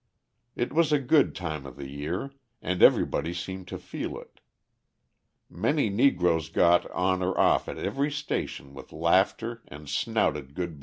[0.55, 4.39] It was a good time of the year and everybody seemed to feel it.
[5.47, 10.79] Many Negroes got on or off at every station with laughter and snouted good byes.